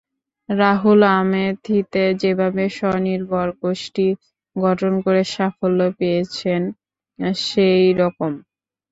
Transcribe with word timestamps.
রাহুল 0.49 1.01
আমেথিতে 1.17 2.03
যেভাবে 2.21 2.63
স্বনির্ভর 2.77 3.47
গোষ্ঠী 3.61 4.07
গঠন 4.55 4.93
করে 5.05 5.21
সাফল্য 5.33 5.79
পেয়েছেন, 5.99 6.61
সেই 7.45 7.85
রকম। 8.01 8.31